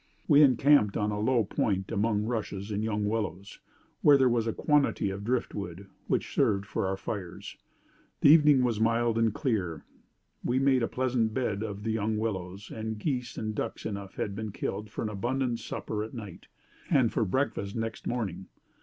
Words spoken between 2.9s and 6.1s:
willows, where there was a quantity of driftwood,